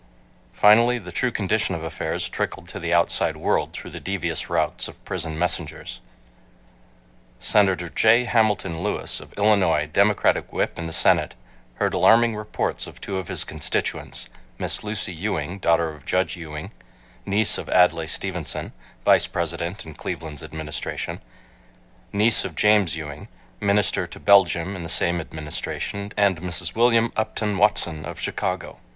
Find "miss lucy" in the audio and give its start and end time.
14.57-15.13